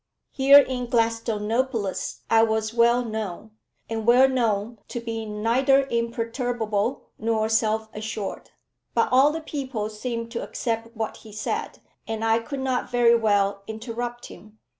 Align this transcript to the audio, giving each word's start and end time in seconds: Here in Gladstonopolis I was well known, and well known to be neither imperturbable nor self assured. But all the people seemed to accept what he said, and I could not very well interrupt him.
Here 0.31 0.57
in 0.57 0.87
Gladstonopolis 0.87 2.21
I 2.27 2.41
was 2.41 2.73
well 2.73 3.05
known, 3.05 3.51
and 3.87 4.07
well 4.07 4.27
known 4.27 4.79
to 4.87 4.99
be 4.99 5.27
neither 5.27 5.85
imperturbable 5.91 7.03
nor 7.19 7.47
self 7.47 7.87
assured. 7.93 8.49
But 8.95 9.09
all 9.11 9.31
the 9.31 9.41
people 9.41 9.91
seemed 9.91 10.31
to 10.31 10.41
accept 10.41 10.95
what 10.97 11.17
he 11.17 11.31
said, 11.31 11.81
and 12.07 12.25
I 12.25 12.39
could 12.39 12.61
not 12.61 12.89
very 12.89 13.15
well 13.15 13.61
interrupt 13.67 14.25
him. 14.25 14.57